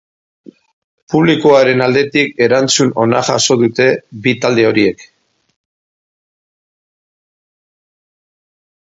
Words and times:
Publikoaren 1.13 1.83
aldetik 1.87 2.41
erantzun 2.45 2.93
ona 3.03 3.21
jaso 3.27 3.57
dute 3.63 3.87
bi 4.23 4.33
talde 4.47 4.65
horiek. 4.71 5.05